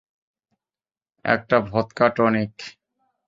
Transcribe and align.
একটা 1.25 1.57
vodka 1.67 2.05
tonic. 2.09 2.53